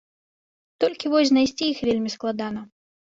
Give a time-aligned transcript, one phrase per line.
[0.83, 2.65] Толькі вось знайсці іх вельмі складана.